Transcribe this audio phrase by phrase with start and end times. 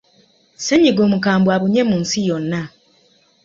[0.57, 2.61] Ssennyiga omukambwe abunye mu nsi yonna.